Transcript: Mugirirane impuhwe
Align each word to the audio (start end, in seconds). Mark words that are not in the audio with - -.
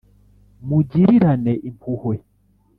Mugirirane 0.67 1.53
impuhwe 1.69 2.15